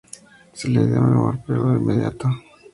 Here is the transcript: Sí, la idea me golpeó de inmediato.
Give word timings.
Sí, 0.53 0.71
la 0.73 0.81
idea 0.81 0.99
me 0.99 1.15
golpeó 1.15 1.63
de 1.73 1.77
inmediato. 1.77 2.27